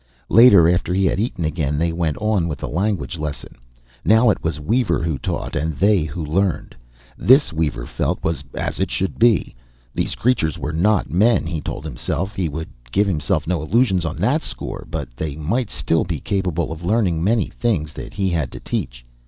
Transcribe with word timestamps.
Later, 0.29 0.67
after 0.67 0.95
he 0.95 1.05
had 1.05 1.19
eaten 1.19 1.45
again, 1.45 1.77
they 1.77 1.91
went 1.91 2.17
on 2.17 2.47
with 2.47 2.57
the 2.57 2.67
language 2.67 3.19
lesson. 3.19 3.55
Now 4.03 4.31
it 4.31 4.43
was 4.43 4.59
Weaver 4.59 4.97
who 5.03 5.19
taught, 5.19 5.55
and 5.55 5.77
they 5.77 6.05
who 6.05 6.25
learned. 6.25 6.75
This, 7.19 7.53
Weaver 7.53 7.85
felt, 7.85 8.17
was 8.23 8.43
as 8.55 8.79
it 8.79 8.89
should 8.89 9.19
be. 9.19 9.53
These 9.93 10.15
creatures 10.15 10.57
were 10.57 10.73
not 10.73 11.11
men, 11.11 11.45
he 11.45 11.61
told 11.61 11.83
himself; 11.85 12.33
he 12.33 12.49
would 12.49 12.69
give 12.91 13.05
himself 13.05 13.45
no 13.45 13.61
illusions 13.61 14.03
on 14.03 14.15
that 14.17 14.41
score; 14.41 14.87
but 14.89 15.07
they 15.15 15.35
might 15.35 15.69
still 15.69 16.03
be 16.03 16.19
capable 16.19 16.71
of 16.71 16.83
learning 16.83 17.23
many 17.23 17.45
things 17.45 17.93
that 17.93 18.15
he 18.15 18.29
had 18.31 18.51
to 18.53 18.59
teach. 18.59 19.05